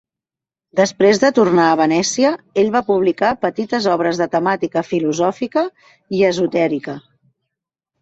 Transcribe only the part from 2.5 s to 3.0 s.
ell va